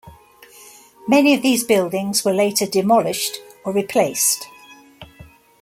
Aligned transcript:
Many 1.07 1.35
of 1.35 1.43
these 1.43 1.63
buildings 1.63 2.25
were 2.25 2.33
later 2.33 2.65
demolished 2.65 3.37
or 3.63 3.71
replaced. 3.71 4.47